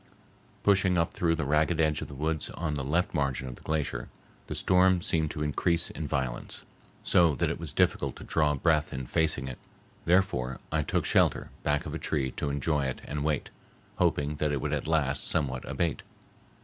[0.63, 3.61] Pushing up through the ragged edge of the woods on the left margin of the
[3.61, 4.09] glacier,
[4.47, 6.65] the storm seemed to increase in violence,
[7.03, 9.59] so that it was difficult to draw breath in facing it;
[10.05, 13.51] therefore I took shelter back of a tree to enjoy it and wait,
[13.97, 16.01] hoping that it would at last somewhat abate.